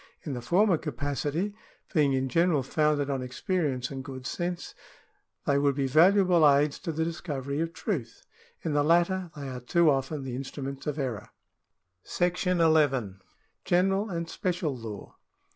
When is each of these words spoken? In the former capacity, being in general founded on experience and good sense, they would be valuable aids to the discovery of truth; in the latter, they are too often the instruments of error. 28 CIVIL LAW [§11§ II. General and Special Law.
In 0.23 0.33
the 0.33 0.41
former 0.41 0.79
capacity, 0.79 1.53
being 1.93 2.13
in 2.13 2.27
general 2.27 2.63
founded 2.63 3.07
on 3.11 3.21
experience 3.21 3.91
and 3.91 4.03
good 4.03 4.25
sense, 4.25 4.73
they 5.45 5.59
would 5.59 5.75
be 5.75 5.85
valuable 5.85 6.49
aids 6.49 6.79
to 6.79 6.91
the 6.91 7.03
discovery 7.03 7.59
of 7.59 7.71
truth; 7.71 8.23
in 8.63 8.73
the 8.73 8.81
latter, 8.83 9.29
they 9.35 9.47
are 9.47 9.59
too 9.59 9.91
often 9.91 10.23
the 10.23 10.35
instruments 10.35 10.87
of 10.87 10.97
error. 10.97 11.29
28 12.01 12.03
CIVIL 12.03 12.23
LAW 12.71 12.79
[§11§ 12.79 12.89
II. 13.13 13.19
General 13.63 14.09
and 14.09 14.27
Special 14.27 14.75
Law. 14.75 15.17